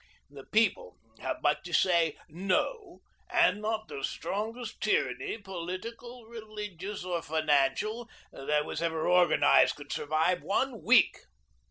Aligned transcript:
The 0.31 0.45
People 0.47 0.97
have 1.19 1.43
but 1.43 1.63
to 1.63 1.73
say 1.73 2.17
'No,' 2.27 3.01
and 3.29 3.61
not 3.61 3.87
the 3.87 4.03
strongest 4.03 4.81
tyranny, 4.81 5.37
political, 5.37 6.25
religious, 6.25 7.05
or 7.05 7.21
financial, 7.21 8.09
that 8.31 8.65
was 8.65 8.81
ever 8.81 9.07
organised, 9.07 9.75
could 9.75 9.91
survive 9.91 10.41
one 10.41 10.81
week." 10.83 11.19